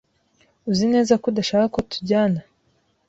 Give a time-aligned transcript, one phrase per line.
[0.69, 2.39] Uzi neza ko udashaka ko tujyana?